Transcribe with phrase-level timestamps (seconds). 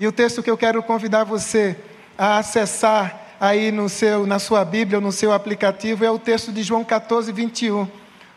[0.00, 1.76] E o texto que eu quero convidar você
[2.16, 6.52] a acessar aí no seu, na sua Bíblia ou no seu aplicativo é o texto
[6.52, 7.88] de João 14, 21.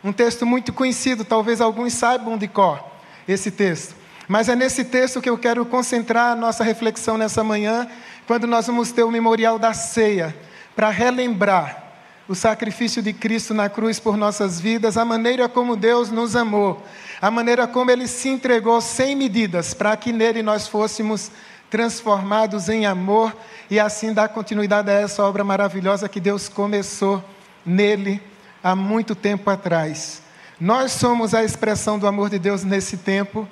[0.02, 2.84] Um texto muito conhecido, talvez alguns saibam de cor
[3.26, 3.94] esse texto.
[4.28, 7.88] Mas é nesse texto que eu quero concentrar a nossa reflexão nessa manhã,
[8.26, 10.34] quando nós vamos ter o memorial da ceia,
[10.74, 11.85] para relembrar
[12.28, 16.82] o sacrifício de Cristo na cruz por nossas vidas, a maneira como Deus nos amou,
[17.20, 21.30] a maneira como Ele se entregou sem medidas, para que nele nós fôssemos
[21.70, 23.36] transformados em amor
[23.70, 27.22] e assim dar continuidade a essa obra maravilhosa que Deus começou
[27.64, 28.20] nele
[28.62, 30.22] há muito tempo atrás.
[30.58, 33.48] Nós somos a expressão do amor de Deus nesse tempo,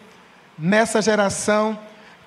[0.58, 1.78] nessa geração,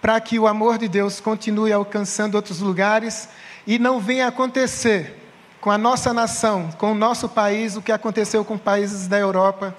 [0.02, 3.27] para que o amor de Deus continue alcançando outros lugares
[3.66, 5.27] e não venha acontecer
[5.67, 9.75] com a nossa nação, com o nosso país, o que aconteceu com países da Europa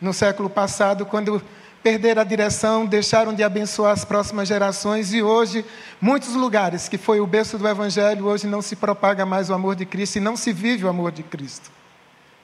[0.00, 1.42] no século passado, quando
[1.82, 5.64] perderam a direção, deixaram de abençoar as próximas gerações e hoje,
[6.00, 9.74] muitos lugares que foi o berço do Evangelho, hoje não se propaga mais o amor
[9.74, 11.68] de Cristo e não se vive o amor de Cristo.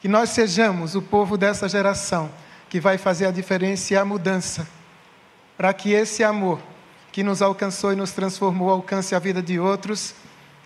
[0.00, 2.28] Que nós sejamos o povo dessa geração
[2.68, 4.66] que vai fazer a diferença e a mudança,
[5.56, 6.58] para que esse amor
[7.12, 10.12] que nos alcançou e nos transformou alcance a vida de outros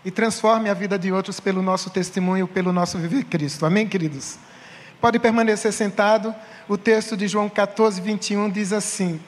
[0.05, 3.65] e transforme a vida de outros pelo nosso testemunho, pelo nosso viver Cristo.
[3.65, 4.39] Amém, queridos?
[5.01, 6.35] Pode permanecer sentado.
[6.69, 9.21] O texto de João 14, 21 diz assim: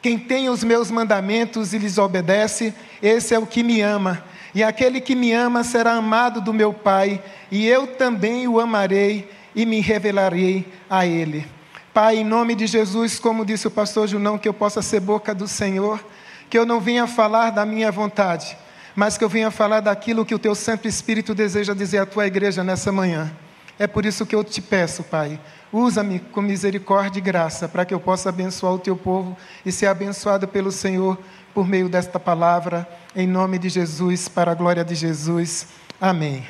[0.00, 4.24] Quem tem os meus mandamentos e lhes obedece, esse é o que me ama.
[4.54, 9.28] E aquele que me ama será amado do meu Pai, e eu também o amarei
[9.54, 11.46] e me revelarei a ele.
[11.92, 15.34] Pai, em nome de Jesus, como disse o pastor Junão, que eu possa ser boca
[15.34, 16.04] do Senhor,
[16.50, 18.56] que eu não venha falar da minha vontade,
[18.96, 22.26] mas que eu venha falar daquilo que o teu Santo Espírito deseja dizer à tua
[22.26, 23.30] igreja nessa manhã.
[23.78, 25.38] É por isso que eu te peço, Pai,
[25.70, 29.36] usa-me com misericórdia e graça para que eu possa abençoar o teu povo
[29.66, 31.18] e ser abençoado pelo Senhor
[31.52, 35.66] por meio desta palavra, em nome de Jesus, para a glória de Jesus.
[36.00, 36.46] Amém.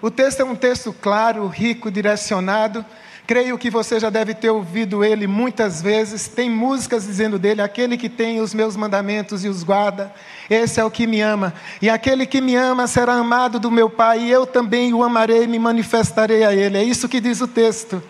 [0.00, 2.84] O texto é um texto claro, rico, direcionado.
[3.26, 6.28] Creio que você já deve ter ouvido ele muitas vezes.
[6.28, 10.12] Tem músicas dizendo dele: aquele que tem os meus mandamentos e os guarda,
[10.50, 11.54] esse é o que me ama.
[11.80, 15.44] E aquele que me ama será amado do meu Pai, e eu também o amarei
[15.44, 16.76] e me manifestarei a ele.
[16.76, 18.02] É isso que diz o texto.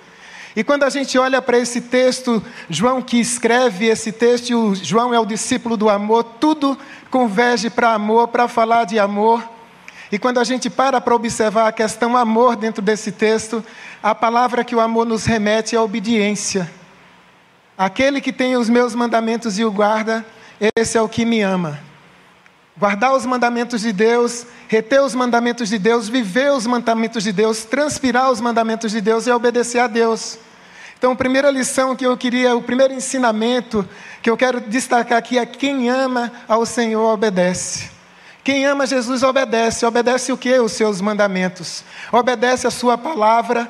[0.57, 5.19] E quando a gente olha para esse texto, João que escreve esse texto, João é
[5.19, 6.77] o discípulo do amor, tudo
[7.09, 9.54] converge para amor, para falar de amor.
[10.15, 13.65] E quando a gente para para observar a questão amor dentro desse texto,
[14.01, 16.71] a palavra que o amor nos remete é obediência.
[17.77, 20.25] Aquele que tem os meus mandamentos e o guarda,
[20.77, 21.81] esse é o que me ama.
[22.77, 27.65] Guardar os mandamentos de Deus, reter os mandamentos de Deus, viver os mandamentos de Deus,
[27.65, 30.39] transpirar os mandamentos de Deus e obedecer a Deus.
[30.97, 33.85] Então, a primeira lição que eu queria, o primeiro ensinamento
[34.23, 37.94] que eu quero destacar aqui é: quem ama ao Senhor obedece.
[38.45, 39.87] Quem ama Jesus obedece.
[39.87, 40.61] Obedece o que?
[40.61, 41.83] Os seus mandamentos.
[42.13, 43.69] Obedece a sua palavra.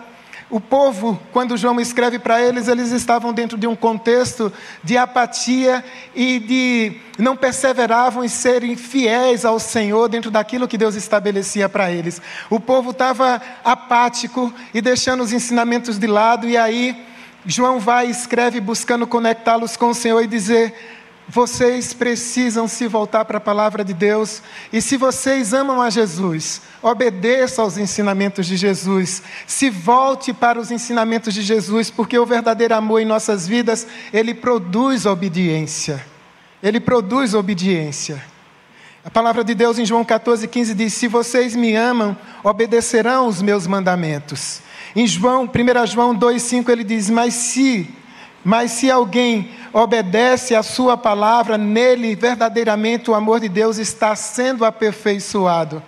[0.50, 4.52] O povo, quando João escreve para eles, eles estavam dentro de um contexto
[4.82, 5.82] de apatia
[6.14, 11.90] e de não perseveravam em serem fiéis ao Senhor dentro daquilo que Deus estabelecia para
[11.90, 12.20] eles.
[12.50, 17.04] O povo estava apático e deixando os ensinamentos de lado, e aí
[17.46, 20.93] João vai e escreve buscando conectá-los com o Senhor e dizer:
[21.28, 24.42] vocês precisam se voltar para a palavra de Deus.
[24.72, 29.22] E se vocês amam a Jesus, obedeça aos ensinamentos de Jesus.
[29.46, 34.34] Se volte para os ensinamentos de Jesus, porque o verdadeiro amor em nossas vidas, ele
[34.34, 36.04] produz obediência.
[36.62, 38.22] Ele produz obediência.
[39.04, 43.42] A palavra de Deus em João 14, 15 diz: Se vocês me amam, obedecerão os
[43.42, 44.60] meus mandamentos.
[44.96, 47.88] Em João, 1 João 2,5 ele diz: Mas se
[48.44, 54.64] mas se alguém obedece à sua palavra, nele verdadeiramente o amor de Deus está sendo
[54.64, 55.82] aperfeiçoado.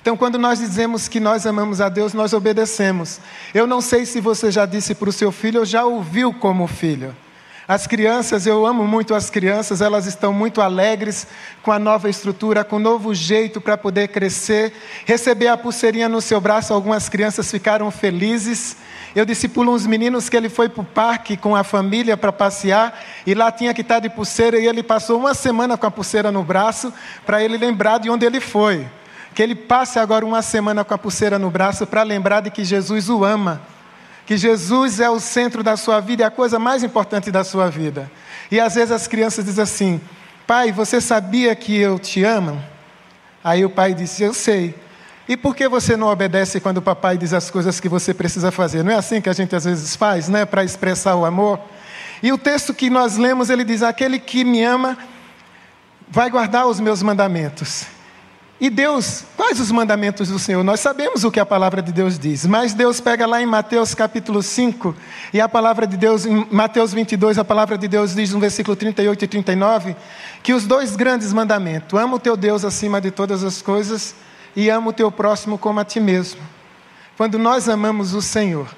[0.00, 3.20] Então, quando nós dizemos que nós amamos a Deus, nós obedecemos.
[3.52, 6.66] Eu não sei se você já disse para o seu filho ou já ouviu como
[6.66, 7.14] filho.
[7.68, 11.26] As crianças, eu amo muito as crianças, elas estão muito alegres
[11.62, 14.72] com a nova estrutura, com o novo jeito para poder crescer.
[15.04, 18.78] Receber a pulseirinha no seu braço, algumas crianças ficaram felizes.
[19.14, 22.98] Eu discipulo uns meninos que ele foi para o parque com a família para passear
[23.26, 26.32] e lá tinha que estar de pulseira e ele passou uma semana com a pulseira
[26.32, 26.90] no braço
[27.26, 28.86] para ele lembrar de onde ele foi.
[29.34, 32.64] Que ele passe agora uma semana com a pulseira no braço para lembrar de que
[32.64, 33.60] Jesus o ama.
[34.28, 37.70] Que Jesus é o centro da sua vida e a coisa mais importante da sua
[37.70, 38.10] vida.
[38.50, 40.00] E às vezes as crianças dizem assim:
[40.46, 42.62] Pai, você sabia que eu te amo?
[43.42, 44.74] Aí o pai disse: Eu sei.
[45.26, 48.50] E por que você não obedece quando o papai diz as coisas que você precisa
[48.50, 48.82] fazer?
[48.82, 51.58] Não é assim que a gente às vezes faz, né, para expressar o amor?
[52.22, 54.98] E o texto que nós lemos, ele diz: Aquele que me ama
[56.06, 57.86] vai guardar os meus mandamentos.
[58.60, 60.64] E Deus, quais os mandamentos do Senhor?
[60.64, 63.94] Nós sabemos o que a palavra de Deus diz, mas Deus pega lá em Mateus
[63.94, 64.96] capítulo 5,
[65.32, 68.74] e a palavra de Deus, em Mateus 22, a palavra de Deus diz no versículo
[68.74, 69.96] 38 e 39,
[70.42, 74.16] que os dois grandes mandamentos, ama o teu Deus acima de todas as coisas
[74.56, 76.40] e ama o teu próximo como a ti mesmo.
[77.16, 78.68] Quando nós amamos o Senhor,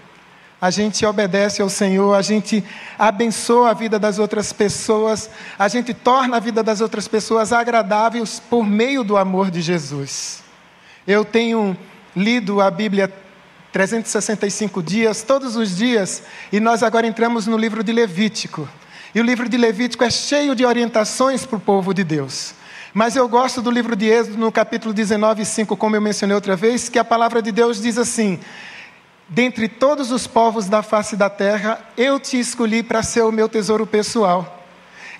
[0.60, 2.62] a gente obedece ao Senhor, a gente
[2.98, 8.38] abençoa a vida das outras pessoas, a gente torna a vida das outras pessoas agradáveis
[8.38, 10.42] por meio do amor de Jesus.
[11.06, 11.76] Eu tenho
[12.14, 13.10] lido a Bíblia
[13.72, 18.68] 365 dias, todos os dias, e nós agora entramos no livro de Levítico.
[19.14, 22.54] E o livro de Levítico é cheio de orientações para o povo de Deus.
[22.92, 26.56] Mas eu gosto do livro de Êxodo, no capítulo 19, 5, como eu mencionei outra
[26.56, 28.38] vez, que a palavra de Deus diz assim:
[29.30, 33.48] dentre todos os povos da face da terra, eu te escolhi para ser o meu
[33.48, 34.56] tesouro pessoal.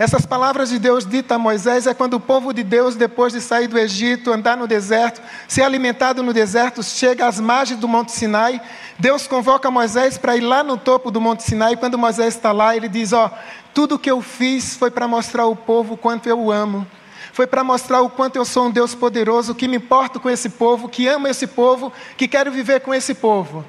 [0.01, 3.41] Essas palavras de Deus ditas a Moisés é quando o povo de Deus, depois de
[3.41, 8.11] sair do Egito, andar no deserto, ser alimentado no deserto, chega às margens do Monte
[8.11, 8.61] Sinai.
[8.99, 11.77] Deus convoca Moisés para ir lá no topo do Monte Sinai.
[11.77, 13.31] Quando Moisés está lá, ele diz: Ó,
[13.75, 16.87] tudo que eu fiz foi para mostrar ao povo quanto eu o amo.
[17.35, 20.49] Foi para mostrar o quanto eu sou um Deus poderoso, que me importo com esse
[20.49, 23.65] povo, que amo esse povo, que quero viver com esse povo.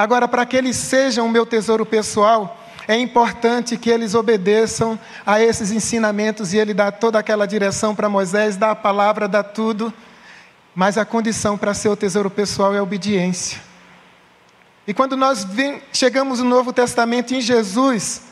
[0.00, 2.58] Agora, para que eles sejam o meu tesouro pessoal,
[2.88, 8.08] é importante que eles obedeçam a esses ensinamentos e ele dá toda aquela direção para
[8.08, 9.92] Moisés, dá a palavra, dá tudo,
[10.74, 13.60] mas a condição para ser o tesouro pessoal é a obediência.
[14.86, 15.46] E quando nós
[15.92, 18.22] chegamos no Novo Testamento em Jesus,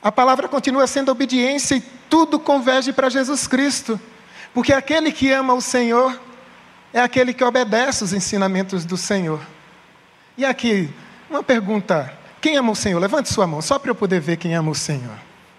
[0.00, 3.98] a palavra continua sendo obediência e tudo converge para Jesus Cristo,
[4.54, 6.16] porque aquele que ama o Senhor
[6.92, 9.55] é aquele que obedece os ensinamentos do Senhor.
[10.36, 10.90] E aqui,
[11.30, 12.98] uma pergunta: quem ama o Senhor?
[13.00, 15.16] Levante sua mão, só para eu poder ver quem ama o Senhor.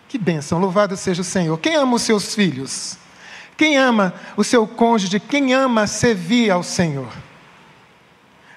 [0.08, 1.58] Que bênção, louvado seja o Senhor.
[1.58, 2.98] Quem ama os seus filhos?
[3.58, 5.20] Quem ama o seu cônjuge?
[5.20, 7.12] Quem ama servir ao Senhor?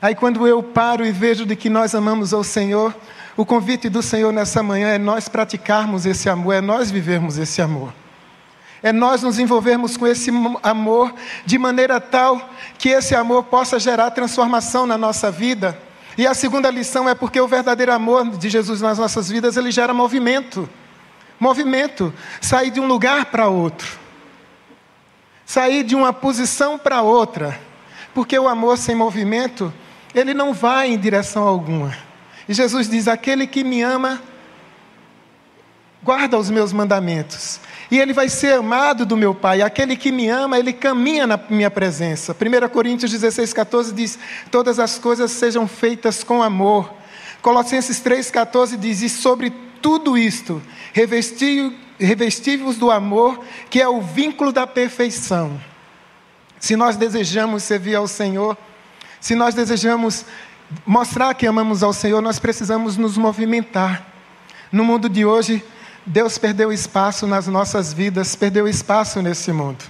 [0.01, 2.95] Aí, quando eu paro e vejo de que nós amamos ao Senhor,
[3.37, 7.61] o convite do Senhor nessa manhã é nós praticarmos esse amor, é nós vivermos esse
[7.61, 7.93] amor.
[8.83, 10.31] É nós nos envolvermos com esse
[10.63, 11.13] amor
[11.45, 12.41] de maneira tal
[12.79, 15.77] que esse amor possa gerar transformação na nossa vida
[16.17, 19.71] e a segunda lição é porque o verdadeiro amor de Jesus nas nossas vidas, ele
[19.71, 20.69] gera movimento.
[21.39, 23.99] Movimento, sair de um lugar para outro.
[25.47, 27.59] Sair de uma posição para outra.
[28.13, 29.73] Porque o amor sem movimento,
[30.15, 31.97] ele não vai em direção alguma.
[32.49, 34.21] E Jesus diz: "Aquele que me ama
[36.03, 37.61] guarda os meus mandamentos
[37.91, 39.63] e ele vai ser amado do meu Pai.
[39.63, 42.35] Aquele que me ama, ele caminha na minha presença.
[42.35, 44.19] 1 Coríntios 16, 14 diz:
[44.51, 46.93] Todas as coisas sejam feitas com amor.
[47.43, 49.51] Colossenses 3, 14 diz: E sobre
[49.83, 50.63] tudo isto,
[51.99, 55.61] revesti-vos do amor, que é o vínculo da perfeição.
[56.61, 58.57] Se nós desejamos servir ao Senhor,
[59.19, 60.25] se nós desejamos
[60.87, 64.07] mostrar que amamos ao Senhor, nós precisamos nos movimentar.
[64.71, 65.65] No mundo de hoje,
[66.11, 69.85] Deus perdeu espaço nas nossas vidas, perdeu espaço nesse mundo.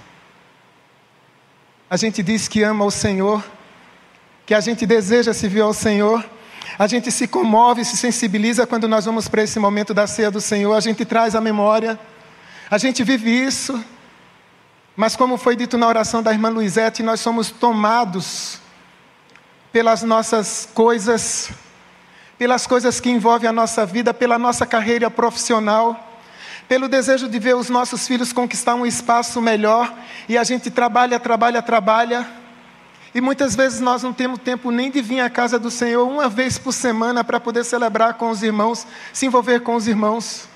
[1.89, 3.43] A gente diz que ama o Senhor,
[4.45, 6.23] que a gente deseja se ver ao Senhor,
[6.77, 10.39] a gente se comove, se sensibiliza quando nós vamos para esse momento da ceia do
[10.39, 11.99] Senhor, a gente traz a memória,
[12.69, 13.83] a gente vive isso,
[14.95, 18.59] mas como foi dito na oração da irmã Luizete, nós somos tomados
[19.71, 21.49] pelas nossas coisas,
[22.37, 26.09] pelas coisas que envolvem a nossa vida, pela nossa carreira profissional,
[26.71, 29.93] pelo desejo de ver os nossos filhos conquistar um espaço melhor,
[30.29, 32.25] e a gente trabalha, trabalha, trabalha,
[33.13, 36.29] e muitas vezes nós não temos tempo nem de vir à casa do Senhor uma
[36.29, 40.47] vez por semana para poder celebrar com os irmãos, se envolver com os irmãos.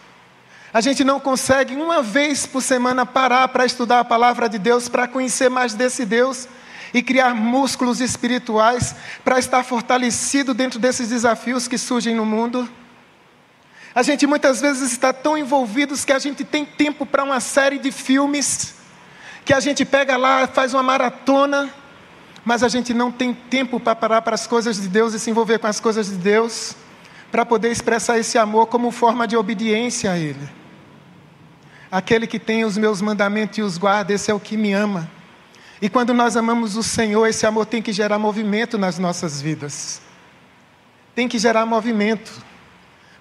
[0.74, 4.88] A gente não consegue uma vez por semana parar para estudar a palavra de Deus,
[4.88, 6.48] para conhecer mais desse Deus
[6.94, 12.70] e criar músculos espirituais para estar fortalecido dentro desses desafios que surgem no mundo.
[13.96, 17.80] A gente muitas vezes está tão envolvidos que a gente tem tempo para uma série
[17.80, 18.76] de filmes,
[19.46, 21.74] que a gente pega lá, faz uma maratona,
[22.44, 25.30] mas a gente não tem tempo para parar para as coisas de Deus e se
[25.30, 26.76] envolver com as coisas de Deus,
[27.32, 30.50] para poder expressar esse amor como forma de obediência a Ele.
[31.90, 35.10] Aquele que tem os meus mandamentos e os guarda, esse é o que me ama.
[35.82, 40.02] E quando nós amamos o Senhor, esse amor tem que gerar movimento nas nossas vidas.
[41.14, 42.44] Tem que gerar movimento.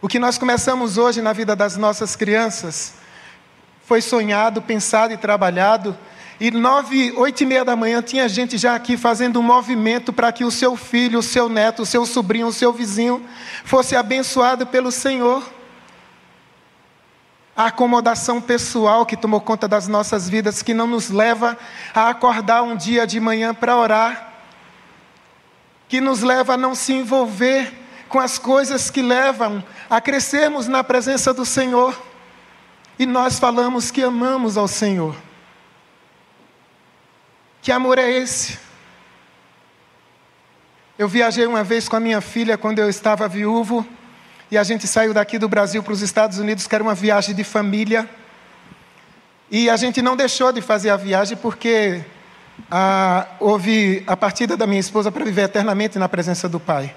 [0.04, 2.92] O que nós começamos hoje na vida das nossas crianças
[3.86, 5.96] foi sonhado, pensado e trabalhado.
[6.38, 10.30] E nove, oito e meia da manhã tinha gente já aqui fazendo um movimento para
[10.30, 13.26] que o seu filho, o seu neto, o seu sobrinho, o seu vizinho
[13.64, 15.42] fosse abençoado pelo Senhor.
[17.56, 21.56] a acomodação pessoal que tomou conta das nossas vidas, que não nos leva
[21.94, 24.34] a acordar um dia de manhã para orar,
[25.88, 27.83] que nos leva a não se envolver
[28.14, 32.00] com as coisas que levam a crescermos na presença do Senhor.
[32.96, 35.16] E nós falamos que amamos ao Senhor.
[37.60, 38.56] Que amor é esse?
[40.96, 43.84] Eu viajei uma vez com a minha filha quando eu estava viúvo,
[44.48, 47.34] e a gente saiu daqui do Brasil para os Estados Unidos, que era uma viagem
[47.34, 48.08] de família.
[49.50, 52.00] E a gente não deixou de fazer a viagem porque
[52.70, 56.94] ah, houve a partida da minha esposa para viver eternamente na presença do Pai.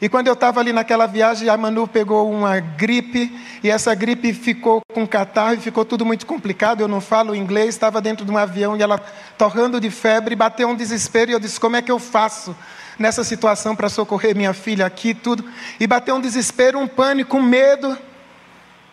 [0.00, 4.34] E quando eu estava ali naquela viagem, a Manu pegou uma gripe, e essa gripe
[4.34, 6.82] ficou com catarro e ficou tudo muito complicado.
[6.82, 8.98] Eu não falo inglês, estava dentro de um avião e ela
[9.38, 12.54] torrando de febre, bateu um desespero e eu disse: Como é que eu faço
[12.98, 15.44] nessa situação para socorrer minha filha aqui, tudo?
[15.80, 17.96] E bateu um desespero, um pânico, um medo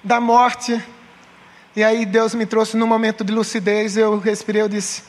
[0.01, 0.81] da morte.
[1.75, 5.03] E aí Deus me trouxe num momento de lucidez, eu respirei, eu disse: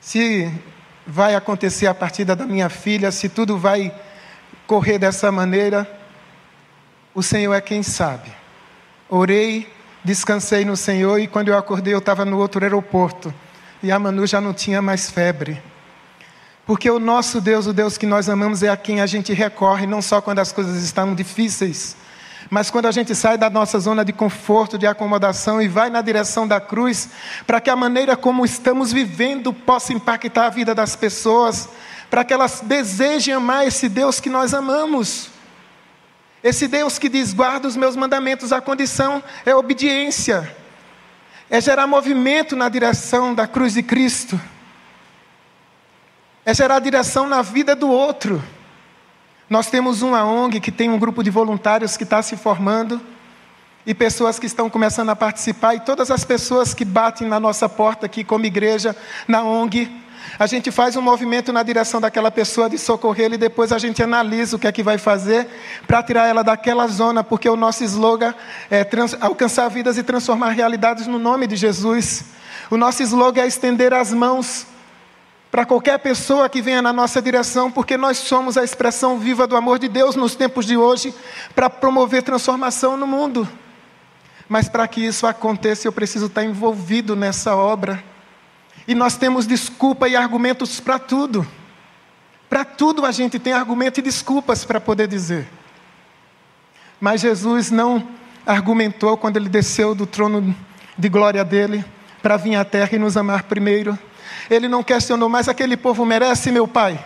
[0.00, 0.48] Se
[1.04, 3.92] vai acontecer a partida da minha filha, se tudo vai
[4.72, 5.86] correr dessa maneira,
[7.14, 8.32] o Senhor é quem sabe.
[9.06, 9.70] Orei,
[10.02, 13.34] descansei no Senhor e quando eu acordei eu estava no outro aeroporto
[13.82, 15.60] e a Manu já não tinha mais febre.
[16.64, 19.86] Porque o nosso Deus, o Deus que nós amamos, é a quem a gente recorre,
[19.86, 21.94] não só quando as coisas estão difíceis,
[22.48, 26.00] mas quando a gente sai da nossa zona de conforto, de acomodação e vai na
[26.00, 27.10] direção da cruz,
[27.46, 31.68] para que a maneira como estamos vivendo possa impactar a vida das pessoas,
[32.12, 35.30] para que elas desejem amar esse Deus que nós amamos.
[36.44, 40.54] Esse Deus que diz: guarda os meus mandamentos, a condição é obediência,
[41.48, 44.38] é gerar movimento na direção da cruz de Cristo,
[46.44, 48.44] é gerar direção na vida do outro.
[49.48, 53.00] Nós temos uma ONG que tem um grupo de voluntários que está se formando
[53.86, 57.70] e pessoas que estão começando a participar, e todas as pessoas que batem na nossa
[57.70, 58.94] porta aqui como igreja,
[59.26, 60.01] na ONG,
[60.38, 64.02] a gente faz um movimento na direção daquela pessoa de socorrer e depois a gente
[64.02, 65.46] analisa o que é que vai fazer
[65.86, 68.34] para tirar ela daquela zona, porque o nosso slogan
[68.70, 72.24] é trans, alcançar vidas e transformar realidades no nome de Jesus.
[72.70, 74.66] O nosso slogan é estender as mãos
[75.50, 79.54] para qualquer pessoa que venha na nossa direção, porque nós somos a expressão viva do
[79.54, 81.14] amor de Deus nos tempos de hoje
[81.54, 83.46] para promover transformação no mundo.
[84.48, 88.02] Mas para que isso aconteça, eu preciso estar envolvido nessa obra.
[88.86, 91.46] E nós temos desculpa e argumentos para tudo.
[92.48, 95.48] Para tudo a gente tem argumento e desculpas para poder dizer.
[97.00, 98.06] Mas Jesus não
[98.46, 100.54] argumentou quando ele desceu do trono
[100.98, 101.84] de glória dele
[102.22, 103.98] para vir à terra e nos amar primeiro.
[104.50, 107.02] Ele não questionou, mas aquele povo merece, meu pai?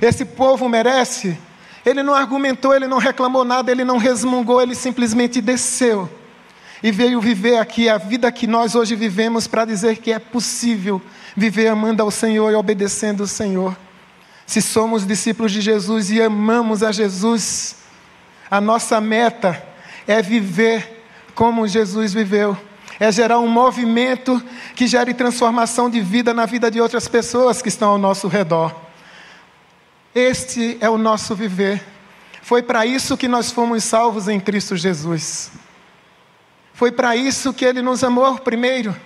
[0.00, 1.38] Esse povo merece?
[1.84, 6.08] Ele não argumentou, ele não reclamou nada, ele não resmungou, ele simplesmente desceu
[6.82, 11.00] e veio viver aqui a vida que nós hoje vivemos para dizer que é possível
[11.38, 13.76] viver amando ao Senhor e obedecendo o Senhor.
[14.46, 17.76] Se somos discípulos de Jesus e amamos a Jesus,
[18.50, 19.62] a nossa meta
[20.06, 21.04] é viver
[21.34, 22.56] como Jesus viveu,
[22.98, 24.42] é gerar um movimento
[24.74, 28.74] que gere transformação de vida na vida de outras pessoas que estão ao nosso redor.
[30.14, 31.84] Este é o nosso viver.
[32.42, 35.52] Foi para isso que nós fomos salvos em Cristo Jesus.
[36.72, 38.96] Foi para isso que ele nos amou primeiro.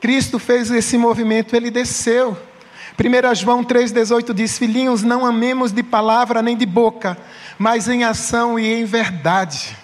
[0.00, 2.36] Cristo fez esse movimento, ele desceu.
[2.98, 7.16] 1 João 3,18 diz: Filhinhos, não amemos de palavra nem de boca,
[7.58, 9.76] mas em ação e em verdade.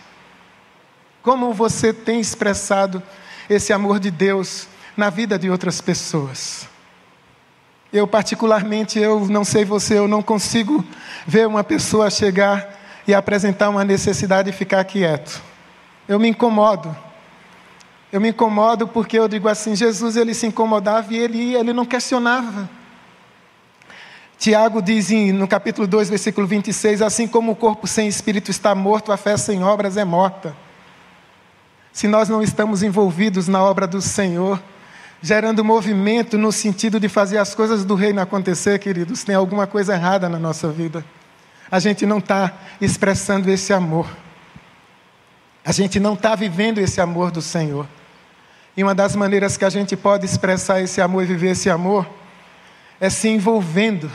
[1.22, 3.02] Como você tem expressado
[3.48, 6.68] esse amor de Deus na vida de outras pessoas?
[7.92, 10.84] Eu, particularmente, eu não sei você, eu não consigo
[11.26, 15.42] ver uma pessoa chegar e apresentar uma necessidade e ficar quieto.
[16.06, 16.96] Eu me incomodo.
[18.12, 21.84] Eu me incomodo porque eu digo assim: Jesus ele se incomodava e ele ele não
[21.84, 22.68] questionava.
[24.38, 28.74] Tiago diz em, no capítulo 2, versículo 26: Assim como o corpo sem espírito está
[28.74, 30.56] morto, a fé sem obras é morta.
[31.92, 34.60] Se nós não estamos envolvidos na obra do Senhor,
[35.20, 39.94] gerando movimento no sentido de fazer as coisas do reino acontecer, queridos, tem alguma coisa
[39.94, 41.04] errada na nossa vida.
[41.70, 44.06] A gente não está expressando esse amor.
[45.64, 47.86] A gente não está vivendo esse amor do Senhor.
[48.76, 52.06] E uma das maneiras que a gente pode expressar esse amor e viver esse amor
[53.00, 54.10] é se envolvendo,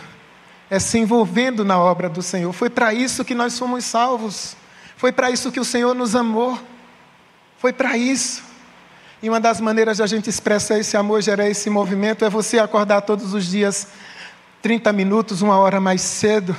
[0.69, 2.53] é se envolvendo na obra do Senhor.
[2.53, 4.55] Foi para isso que nós fomos salvos.
[4.95, 6.57] Foi para isso que o Senhor nos amou.
[7.57, 8.43] Foi para isso.
[9.21, 12.59] E uma das maneiras de a gente expressar esse amor, gerar esse movimento, é você
[12.59, 13.87] acordar todos os dias
[14.61, 16.55] 30 minutos, uma hora mais cedo,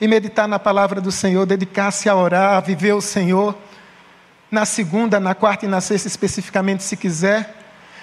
[0.00, 3.54] e meditar na palavra do Senhor, dedicar-se a orar, a viver o Senhor
[4.50, 7.56] na segunda, na quarta e na sexta especificamente, se quiser,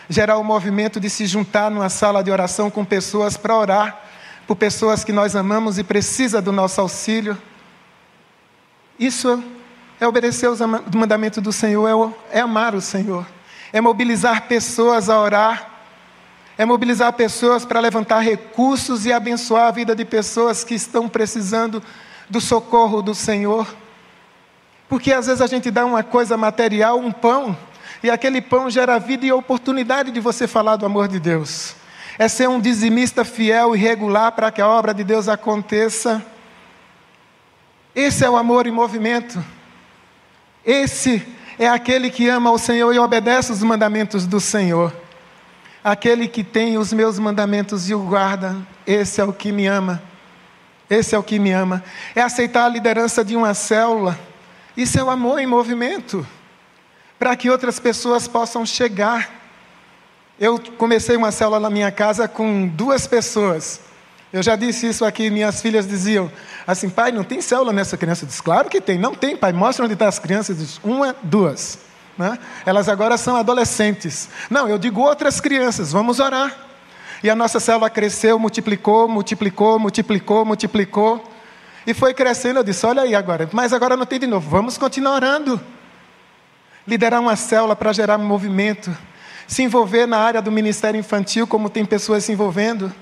[0.09, 4.03] gerar o movimento de se juntar numa sala de oração com pessoas para orar
[4.47, 7.37] por pessoas que nós amamos e precisa do nosso auxílio.
[8.97, 9.43] Isso
[9.99, 10.59] é obedecer os
[10.95, 13.27] mandamentos do Senhor, é, é amar o Senhor,
[13.73, 15.69] é mobilizar pessoas a orar,
[16.57, 21.83] é mobilizar pessoas para levantar recursos e abençoar a vida de pessoas que estão precisando
[22.29, 23.67] do socorro do Senhor.
[24.89, 27.57] Porque às vezes a gente dá uma coisa material, um pão,
[28.01, 31.75] e aquele pão gera vida e oportunidade de você falar do amor de Deus.
[32.17, 36.25] É ser um dizimista fiel e regular para que a obra de Deus aconteça.
[37.93, 39.43] Esse é o amor em movimento.
[40.65, 41.25] Esse
[41.59, 44.93] é aquele que ama o Senhor e obedece os mandamentos do Senhor.
[45.83, 50.01] Aquele que tem os meus mandamentos e o guarda, esse é o que me ama.
[50.89, 51.83] Esse é o que me ama.
[52.15, 54.17] É aceitar a liderança de uma célula.
[54.77, 56.25] Isso é o amor em movimento.
[57.17, 59.27] Para que outras pessoas possam chegar.
[60.39, 63.81] Eu comecei uma célula na minha casa com duas pessoas.
[64.31, 66.31] Eu já disse isso aqui, minhas filhas diziam
[66.67, 68.23] assim, pai, não tem célula nessa criança?
[68.23, 70.59] Eu disse, claro que tem, não tem, pai, mostra onde estão as crianças.
[70.59, 71.79] Eu disse, uma, duas.
[72.15, 72.37] Né?
[72.63, 74.29] Elas agora são adolescentes.
[74.47, 76.55] Não, eu digo outras crianças, vamos orar.
[77.23, 81.36] E a nossa célula cresceu, multiplicou, multiplicou, multiplicou, multiplicou.
[81.87, 82.59] E foi crescendo.
[82.59, 84.49] Eu disse: Olha aí agora, mas agora não tem de novo.
[84.49, 85.59] Vamos continuar orando.
[86.85, 88.95] Liderar uma célula para gerar movimento.
[89.47, 92.93] Se envolver na área do ministério infantil, como tem pessoas se envolvendo.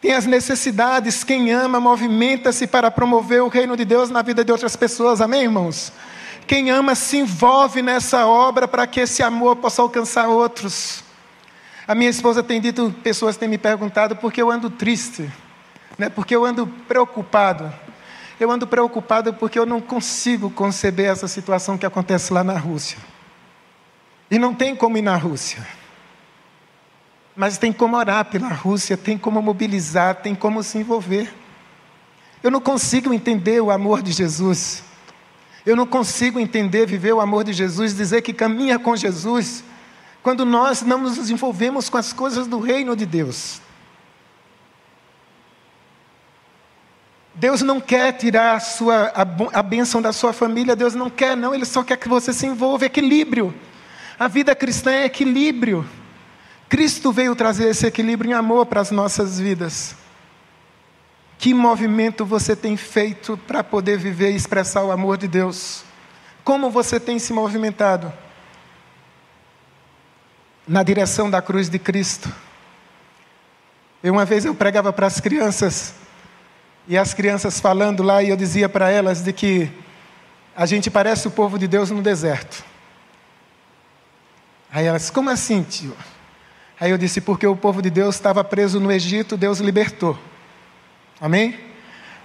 [0.00, 1.22] Tem as necessidades.
[1.22, 5.20] Quem ama, movimenta-se para promover o reino de Deus na vida de outras pessoas.
[5.20, 5.92] Amém, irmãos?
[6.46, 11.04] Quem ama se envolve nessa obra para que esse amor possa alcançar outros.
[11.86, 15.30] A minha esposa tem dito, pessoas têm me perguntado por que eu ando triste,
[15.98, 16.08] né?
[16.08, 17.72] porque eu ando preocupado.
[18.38, 22.98] Eu ando preocupado porque eu não consigo conceber essa situação que acontece lá na Rússia.
[24.30, 25.64] E não tem como ir na Rússia.
[27.36, 31.32] Mas tem como orar pela Rússia, tem como mobilizar, tem como se envolver.
[32.42, 34.84] Eu não consigo entender o amor de Jesus.
[35.64, 39.64] Eu não consigo entender, viver o amor de Jesus, dizer que caminha com Jesus,
[40.22, 43.62] quando nós não nos envolvemos com as coisas do reino de Deus.
[47.34, 51.36] Deus não quer tirar a, sua, a, a bênção da sua família, Deus não quer,
[51.36, 52.86] não, Ele só quer que você se envolva.
[52.86, 53.52] Equilíbrio.
[54.18, 55.84] A vida cristã é equilíbrio.
[56.68, 59.96] Cristo veio trazer esse equilíbrio em amor para as nossas vidas.
[61.38, 65.84] Que movimento você tem feito para poder viver e expressar o amor de Deus?
[66.44, 68.12] Como você tem se movimentado?
[70.66, 72.32] Na direção da cruz de Cristo.
[74.02, 75.94] E uma vez eu pregava para as crianças,
[76.86, 79.70] e as crianças falando lá, e eu dizia para elas de que
[80.56, 82.64] a gente parece o povo de Deus no deserto.
[84.70, 85.96] Aí elas, como assim, tio?
[86.80, 90.18] Aí eu disse, porque o povo de Deus estava preso no Egito, Deus libertou.
[91.20, 91.58] Amém?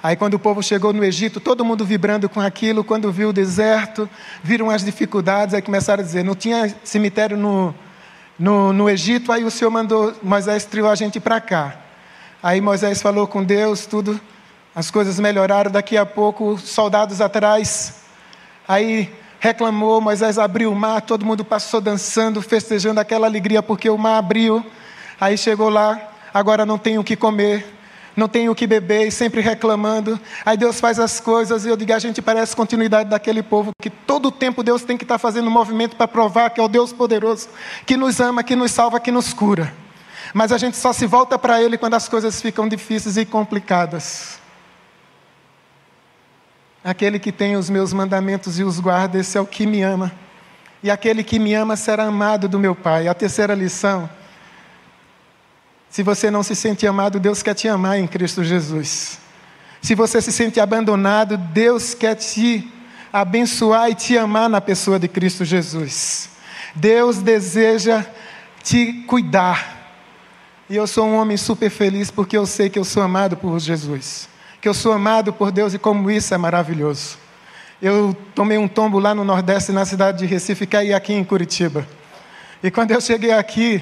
[0.01, 3.33] Aí, quando o povo chegou no Egito, todo mundo vibrando com aquilo, quando viu o
[3.33, 4.09] deserto,
[4.41, 7.75] viram as dificuldades, aí começaram a dizer: não tinha cemitério no,
[8.37, 11.77] no, no Egito, aí o Senhor mandou, Moisés triou a gente para cá.
[12.41, 14.19] Aí Moisés falou com Deus, tudo,
[14.79, 15.69] as coisas melhoraram.
[15.69, 17.95] Daqui a pouco, soldados atrás,
[18.65, 23.97] aí reclamou, Moisés abriu o mar, todo mundo passou dançando, festejando aquela alegria, porque o
[23.97, 24.65] mar abriu.
[25.19, 26.01] Aí chegou lá,
[26.33, 27.75] agora não tem o que comer
[28.17, 30.19] não tem o que beber e sempre reclamando.
[30.45, 33.89] Aí Deus faz as coisas e eu digo, a gente parece continuidade daquele povo que
[33.89, 36.67] todo o tempo Deus tem que estar fazendo um movimento para provar que é o
[36.67, 37.47] Deus poderoso,
[37.85, 39.73] que nos ama, que nos salva, que nos cura.
[40.33, 44.38] Mas a gente só se volta para Ele quando as coisas ficam difíceis e complicadas.
[46.89, 50.11] Aquele que tem os meus mandamentos e os guarda, esse é o que me ama.
[50.81, 53.07] E aquele que me ama será amado do meu Pai.
[53.07, 54.09] A terceira lição
[55.89, 59.17] se você não se sente amado, Deus quer te amar em Cristo Jesus.
[59.81, 62.71] Se você se sente abandonado, Deus quer te
[63.11, 66.29] abençoar e te amar na pessoa de Cristo Jesus.
[66.75, 68.05] Deus deseja
[68.63, 69.77] te cuidar.
[70.69, 73.59] E eu sou um homem super feliz porque eu sei que eu sou amado por
[73.59, 74.29] Jesus.
[74.61, 77.17] Que eu sou amado por Deus e como isso é maravilhoso.
[77.81, 81.87] Eu tomei um tombo lá no Nordeste, na cidade de Recife, caí aqui em Curitiba.
[82.61, 83.81] E quando eu cheguei aqui,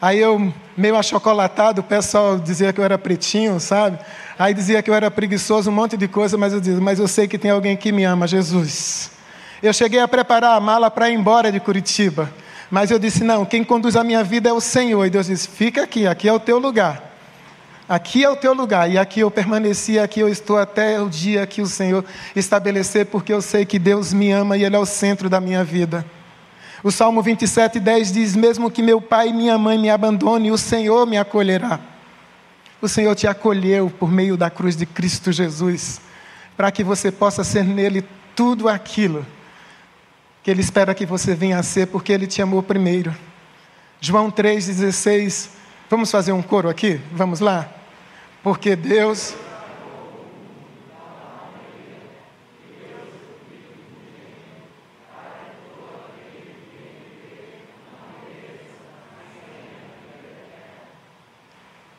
[0.00, 3.98] Aí eu, meio achocolatado, o pessoal dizia que eu era pretinho, sabe?
[4.38, 7.08] Aí dizia que eu era preguiçoso, um monte de coisa, mas eu dizia, mas eu
[7.08, 9.10] sei que tem alguém que me ama, Jesus.
[9.60, 12.32] Eu cheguei a preparar a mala para ir embora de Curitiba.
[12.70, 15.04] Mas eu disse, não, quem conduz a minha vida é o Senhor.
[15.04, 17.07] E Deus disse, fica aqui, aqui é o teu lugar.
[17.88, 21.46] Aqui é o teu lugar, e aqui eu permaneci, aqui eu estou até o dia
[21.46, 22.04] que o Senhor
[22.36, 25.64] estabelecer, porque eu sei que Deus me ama e Ele é o centro da minha
[25.64, 26.04] vida.
[26.84, 30.58] O Salmo 27, 10 diz: Mesmo que meu pai e minha mãe me abandonem, o
[30.58, 31.80] Senhor me acolherá.
[32.80, 36.00] O Senhor te acolheu por meio da cruz de Cristo Jesus,
[36.56, 38.04] para que você possa ser nele
[38.36, 39.24] tudo aquilo
[40.42, 43.14] que Ele espera que você venha a ser, porque Ele te amou primeiro.
[44.00, 45.48] João 3,16.
[45.90, 47.00] Vamos fazer um coro aqui?
[47.12, 47.77] Vamos lá?
[48.42, 49.34] Porque Deus.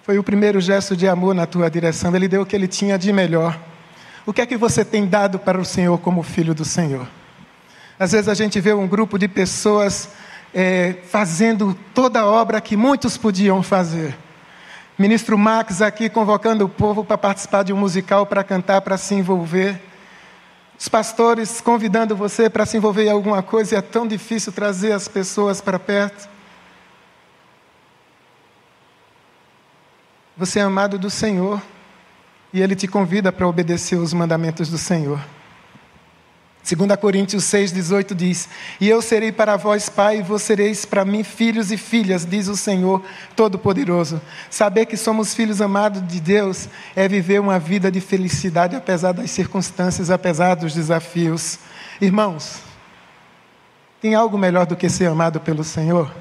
[0.01, 2.15] Foi o primeiro gesto de amor na tua direção.
[2.15, 3.59] Ele deu o que ele tinha de melhor.
[4.25, 7.07] O que é que você tem dado para o Senhor como filho do Senhor?
[7.99, 10.09] Às vezes a gente vê um grupo de pessoas
[10.53, 14.15] é, fazendo toda a obra que muitos podiam fazer.
[14.99, 19.15] Ministro Max aqui convocando o povo para participar de um musical, para cantar, para se
[19.15, 19.81] envolver.
[20.77, 24.91] Os pastores convidando você para se envolver em alguma coisa e é tão difícil trazer
[24.91, 26.27] as pessoas para perto.
[30.35, 31.61] Você é amado do Senhor
[32.51, 35.21] e Ele te convida para obedecer os mandamentos do Senhor.
[36.63, 41.03] 2 Coríntios 6, 18 diz: E eu serei para vós pai, e vós sereis para
[41.03, 43.01] mim filhos e filhas, diz o Senhor
[43.35, 44.21] Todo-Poderoso.
[44.49, 49.31] Saber que somos filhos amados de Deus é viver uma vida de felicidade, apesar das
[49.31, 51.59] circunstâncias, apesar dos desafios.
[51.99, 52.59] Irmãos,
[54.01, 56.13] tem algo melhor do que ser amado pelo Senhor?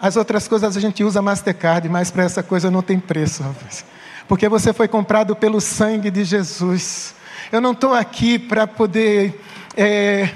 [0.00, 3.84] As outras coisas a gente usa Mastercard, mas para essa coisa não tem preço, rapaz.
[4.28, 7.15] Porque você foi comprado pelo sangue de Jesus.
[7.50, 9.40] Eu não estou aqui para poder.
[9.76, 10.30] É,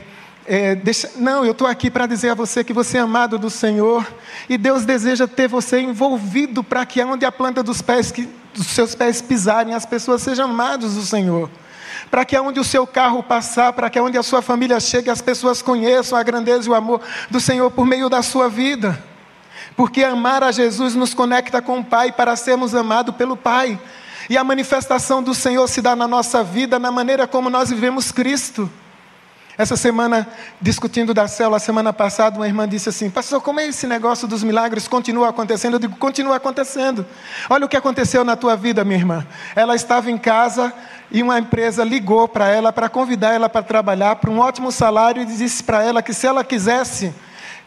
[0.46, 1.10] é, deixa...
[1.16, 4.06] Não, eu estou aqui para dizer a você que você é amado do Senhor
[4.48, 8.66] e Deus deseja ter você envolvido para que onde a planta dos pés, que, dos
[8.68, 11.50] seus pés pisarem, as pessoas sejam amadas do Senhor.
[12.10, 15.20] Para que onde o seu carro passar, para que onde a sua família chegue, as
[15.20, 19.02] pessoas conheçam a grandeza e o amor do Senhor por meio da sua vida.
[19.76, 23.78] Porque amar a Jesus nos conecta com o Pai para sermos amados pelo Pai.
[24.30, 28.12] E a manifestação do Senhor se dá na nossa vida, na maneira como nós vivemos
[28.12, 28.70] Cristo.
[29.58, 30.24] Essa semana,
[30.62, 34.44] discutindo da célula, semana passada, uma irmã disse assim: Pastor, como é esse negócio dos
[34.44, 35.74] milagres continua acontecendo?
[35.74, 37.04] Eu digo: continua acontecendo.
[37.48, 39.26] Olha o que aconteceu na tua vida, minha irmã.
[39.56, 40.72] Ela estava em casa
[41.10, 45.22] e uma empresa ligou para ela para convidar ela para trabalhar por um ótimo salário
[45.22, 47.12] e disse para ela que se ela quisesse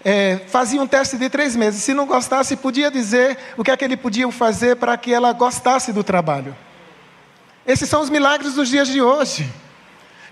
[0.04, 1.82] é, fazia um teste de três meses.
[1.82, 5.32] Se não gostasse, podia dizer o que é que ele podia fazer para que ela
[5.32, 6.56] gostasse do trabalho.
[7.66, 9.50] Esses são os milagres dos dias de hoje.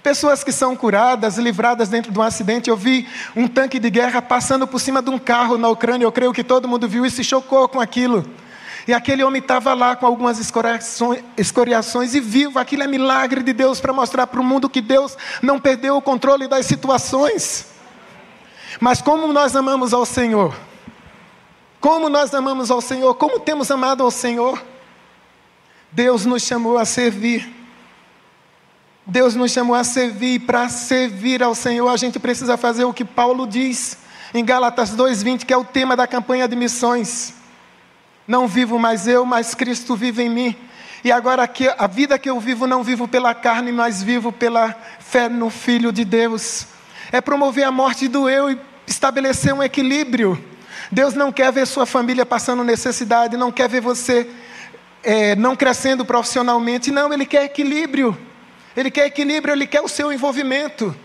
[0.04, 2.70] Pessoas que são curadas, livradas dentro de um acidente.
[2.70, 6.06] Eu vi um tanque de guerra passando por cima de um carro na Ucrânia.
[6.06, 8.26] Eu creio que todo mundo viu e se chocou com aquilo.
[8.88, 12.58] E aquele homem estava lá com algumas escoriações, e vivo.
[12.58, 16.02] Aquilo é milagre de Deus para mostrar para o mundo que Deus não perdeu o
[16.02, 17.71] controle das situações.
[18.80, 20.56] Mas como nós amamos ao Senhor?
[21.80, 23.16] Como nós amamos ao Senhor?
[23.16, 24.64] Como temos amado ao Senhor?
[25.92, 27.62] Deus nos chamou a servir.
[29.06, 32.94] Deus nos chamou a servir, e para servir ao Senhor a gente precisa fazer o
[32.94, 33.98] que Paulo diz
[34.34, 37.34] em Gálatas 2:20, que é o tema da campanha de missões.
[38.28, 40.56] Não vivo mais eu, mas Cristo vive em mim.
[41.04, 44.74] E agora que a vida que eu vivo não vivo pela carne, mas vivo pela
[45.00, 46.68] fé no Filho de Deus
[47.12, 50.44] é promover a morte do eu e estabelecer um equilíbrio.
[50.92, 54.30] Deus não quer ver sua família passando necessidade, não quer ver você
[55.04, 58.18] é, não crescendo profissionalmente, não, Ele quer equilíbrio.
[58.76, 60.96] Ele quer equilíbrio, Ele quer o seu envolvimento.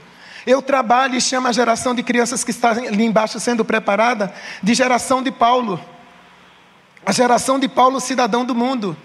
[0.46, 4.74] Eu trabalho e chamo a geração de crianças que está ali embaixo sendo preparada de
[4.74, 5.80] geração de Paulo.
[7.04, 8.96] A geração de Paulo, cidadão do mundo.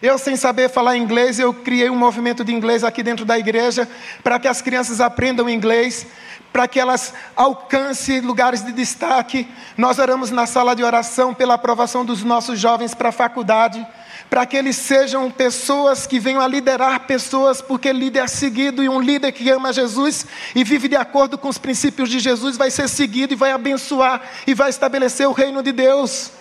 [0.00, 3.88] Eu, sem saber falar inglês, eu criei um movimento de inglês aqui dentro da igreja
[4.22, 6.06] para que as crianças aprendam inglês
[6.52, 9.46] para que elas alcancem lugares de destaque.
[9.76, 13.86] Nós oramos na sala de oração pela aprovação dos nossos jovens para a faculdade,
[14.30, 18.88] para que eles sejam pessoas que venham a liderar pessoas, porque líder é seguido e
[18.88, 22.70] um líder que ama Jesus e vive de acordo com os princípios de Jesus vai
[22.70, 26.32] ser seguido e vai abençoar e vai estabelecer o reino de Deus.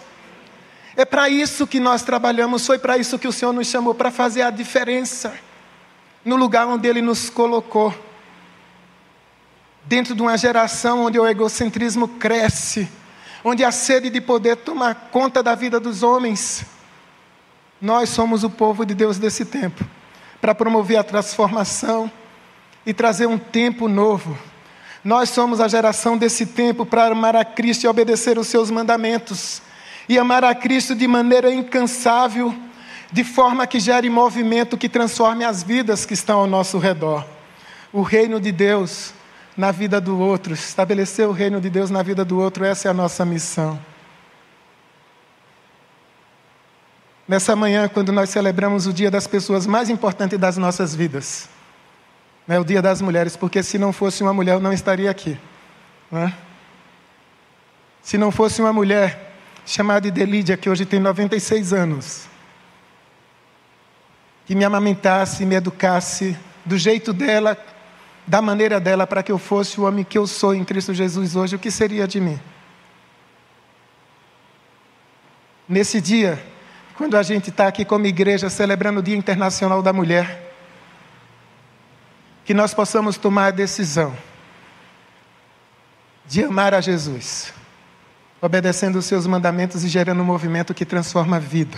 [0.98, 4.10] É para isso que nós trabalhamos, foi para isso que o Senhor nos chamou para
[4.10, 5.32] fazer a diferença
[6.26, 7.94] no lugar onde Ele nos colocou
[9.86, 12.90] dentro de uma geração onde o egocentrismo cresce,
[13.44, 16.66] onde a sede de poder toma conta da vida dos homens.
[17.80, 19.86] Nós somos o povo de Deus desse tempo,
[20.42, 22.12] para promover a transformação
[22.84, 24.36] e trazer um tempo novo.
[25.04, 29.62] Nós somos a geração desse tempo para amar a Cristo e obedecer os seus mandamentos.
[30.08, 32.56] E amar a Cristo de maneira incansável,
[33.12, 37.26] de forma que gere movimento que transforme as vidas que estão ao nosso redor.
[37.92, 39.14] O reino de Deus
[39.56, 42.92] na vida do outro, estabelecer o reino de Deus na vida do outro, essa é
[42.92, 43.80] a nossa missão.
[47.28, 51.50] Nessa manhã, quando nós celebramos o dia das pessoas mais importantes das nossas vidas,
[52.48, 55.38] é o dia das mulheres, porque se não fosse uma mulher, eu não estaria aqui.
[56.10, 56.34] Não é?
[58.02, 59.27] Se não fosse uma mulher
[59.68, 62.26] chamada Delídia, que hoje tem 96 anos,
[64.46, 67.58] que me amamentasse, me educasse do jeito dela,
[68.26, 71.36] da maneira dela, para que eu fosse o homem que eu sou em Cristo Jesus
[71.36, 72.40] hoje, o que seria de mim?
[75.68, 76.42] Nesse dia,
[76.96, 80.50] quando a gente está aqui como igreja celebrando o Dia Internacional da Mulher,
[82.46, 84.16] que nós possamos tomar a decisão
[86.26, 87.57] de amar a Jesus
[88.42, 91.78] obedecendo os seus mandamentos e gerando um movimento que transforma a vida.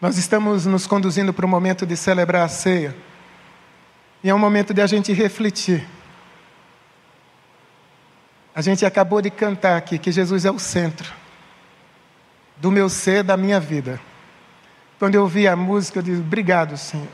[0.00, 2.94] Nós estamos nos conduzindo para o momento de celebrar a ceia.
[4.22, 5.86] E é um momento de a gente refletir.
[8.54, 11.12] A gente acabou de cantar aqui que Jesus é o centro
[12.56, 14.00] do meu ser, da minha vida.
[14.98, 17.06] Quando eu ouvi a música, eu disse: Obrigado, Senhor.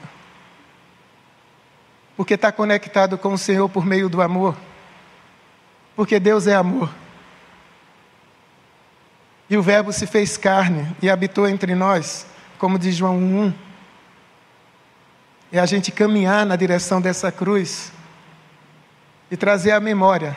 [2.16, 4.56] Porque está conectado com o Senhor por meio do amor.
[5.96, 6.90] Porque Deus é amor.
[9.48, 12.26] E o Verbo se fez carne e habitou entre nós,
[12.58, 13.52] como diz João 1.
[15.52, 17.92] É a gente caminhar na direção dessa cruz
[19.30, 20.36] e trazer à memória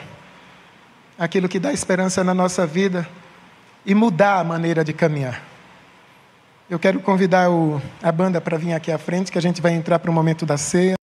[1.18, 3.08] aquilo que dá esperança na nossa vida
[3.84, 5.42] e mudar a maneira de caminhar.
[6.68, 9.72] Eu quero convidar o, a banda para vir aqui à frente, que a gente vai
[9.72, 10.96] entrar para o momento da ceia.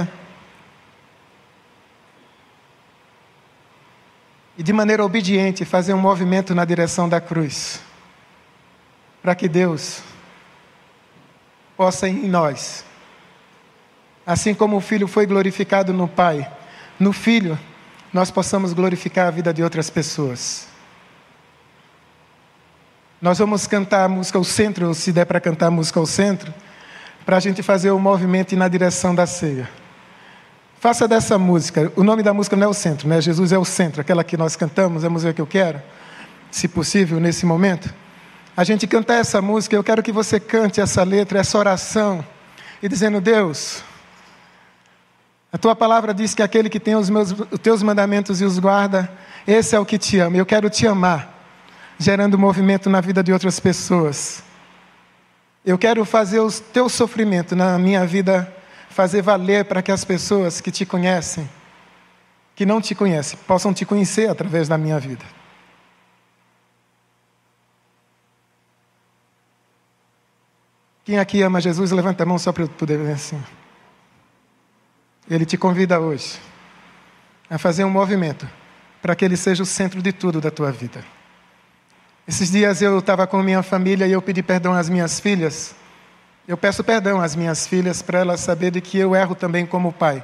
[4.56, 7.82] E de maneira obediente fazer um movimento na direção da cruz
[9.26, 10.04] para que Deus
[11.76, 12.86] possa em nós,
[14.24, 16.48] assim como o Filho foi glorificado no Pai,
[17.00, 17.58] no Filho,
[18.14, 20.68] nós possamos glorificar a vida de outras pessoas.
[23.20, 26.06] Nós vamos cantar a música ao centro, ou se der para cantar a música ao
[26.06, 26.54] centro,
[27.26, 29.68] para a gente fazer o movimento na direção da ceia.
[30.80, 33.20] Faça dessa música, o nome da música não é o centro, né?
[33.20, 35.82] Jesus é o centro, aquela que nós cantamos, é a música que eu quero,
[36.52, 38.05] se possível, nesse momento
[38.56, 42.26] a gente cantar essa música, eu quero que você cante essa letra, essa oração,
[42.82, 43.84] e dizendo: Deus,
[45.52, 48.60] a tua palavra diz que aquele que tem os, meus, os teus mandamentos e os
[48.60, 49.12] guarda,
[49.48, 50.38] esse é o que te ama.
[50.38, 51.34] Eu quero te amar,
[51.98, 54.44] gerando movimento na vida de outras pessoas.
[55.66, 58.54] Eu quero fazer o teu sofrimento na minha vida
[58.96, 61.50] fazer valer para que as pessoas que te conhecem,
[62.56, 65.26] que não te conhecem, possam te conhecer através da minha vida.
[71.06, 73.40] Quem aqui ama Jesus, levanta a mão só para eu poder ver assim.
[75.30, 76.40] Ele te convida hoje
[77.48, 78.50] a fazer um movimento
[79.04, 81.06] para que ele seja o centro de tudo da tua vida.
[82.28, 85.76] Esses dias eu estava com minha família e eu pedi perdão às minhas filhas.
[86.48, 90.24] Eu peço perdão às minhas filhas para elas saberem que eu erro também como pai.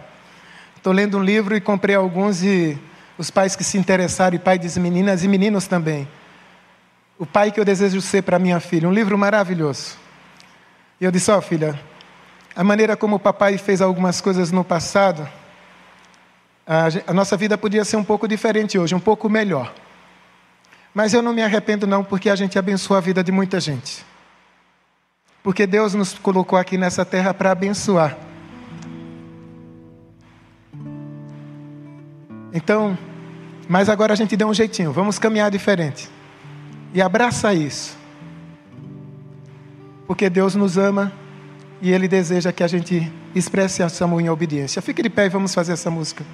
[0.76, 2.76] Estou lendo um livro e comprei alguns e
[3.20, 6.08] os pais que se interessaram, e pai das meninas e meninos também.
[7.20, 8.90] O pai que eu desejo ser para minha filha.
[8.90, 10.01] Um livro maravilhoso.
[11.02, 11.78] E eu disse: Ó, oh, filha,
[12.56, 15.28] a maneira como o papai fez algumas coisas no passado,
[17.08, 19.74] a, nossa vida podia ser um pouco diferente hoje, um pouco melhor.
[20.94, 24.06] Mas eu não me arrependo, não, porque a gente abençoa a vida de muita gente.
[25.42, 28.16] Porque Deus nos colocou aqui nessa terra para abençoar.
[32.54, 32.96] Então,
[33.68, 36.08] mas agora a gente deu um jeitinho, vamos caminhar diferente.
[36.94, 38.01] E abraça isso.
[40.12, 41.10] Porque Deus nos ama
[41.82, 44.82] e Ele deseja que a gente expresse essa amor em obediência.
[44.82, 46.26] Fique de pé e vamos fazer essa música.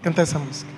[0.00, 0.70] Cantar essa música.